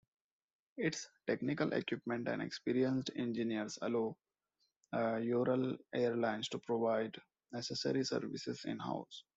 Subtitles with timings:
[0.77, 4.17] Its technical equipment and experienced engineers allow
[4.93, 9.23] Ural Airlines to provide necessary services in-house.